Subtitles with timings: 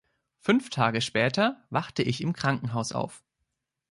[0.39, 3.23] Fünf Tage später wachte ich im Krankenhaus auf.